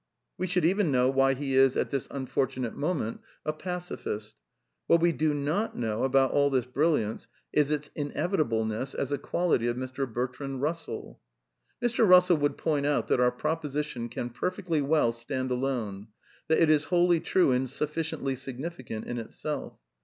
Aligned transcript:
We 0.35 0.47
should 0.47 0.65
even 0.65 0.91
know 0.91 1.11
why 1.11 1.35
he 1.35 1.53
is, 1.53 1.77
at 1.77 1.91
this 1.91 2.07
unfortunate 2.09 2.75
mo 2.75 2.95
ment, 2.95 3.21
a 3.45 3.53
pacifist. 3.53 4.33
What 4.87 4.99
we 4.99 5.11
do 5.11 5.31
not 5.31 5.77
know 5.77 6.03
about 6.05 6.31
all 6.31 6.49
this 6.49 6.65
bril 6.65 6.93
liance 6.93 7.27
is 7.53 7.69
its 7.69 7.91
inevitableness 7.93 8.95
as 8.95 9.11
a 9.11 9.19
quality 9.19 9.67
of 9.67 9.77
Mr. 9.77 10.11
Bertrand 10.11 10.59
Bussell. 10.59 11.19
Mr. 11.83 12.09
Bussell 12.09 12.37
would 12.39 12.57
point 12.57 12.87
out 12.87 13.09
that 13.09 13.19
our 13.19 13.31
proposition 13.31 14.09
can 14.09 14.31
perfectly 14.31 14.81
well 14.81 15.11
stand 15.11 15.51
alone; 15.51 16.07
that 16.47 16.57
it 16.57 16.71
is 16.71 16.85
wholly 16.85 17.19
true 17.19 17.51
and 17.51 17.69
suf 17.69 17.93
ficiently 17.93 18.35
significant 18.35 19.05
in 19.05 19.19
itself. 19.19 19.75